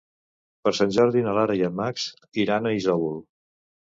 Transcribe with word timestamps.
Per 0.67 0.71
Sant 0.77 0.93
Jordi 0.95 1.21
na 1.27 1.35
Lara 1.39 1.57
i 1.59 1.61
en 1.67 1.75
Max 1.81 2.07
iran 2.45 2.65
a 2.71 2.75
Isòvol. 2.79 3.21